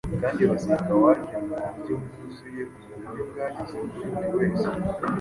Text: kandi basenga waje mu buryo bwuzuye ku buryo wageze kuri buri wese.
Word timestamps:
kandi 0.21 0.41
basenga 0.49 0.91
waje 1.03 1.35
mu 1.47 1.55
buryo 1.73 1.93
bwuzuye 2.03 2.63
ku 2.73 2.79
buryo 3.03 3.21
wageze 3.37 3.77
kuri 3.91 4.07
buri 4.31 4.47
wese. 4.53 4.65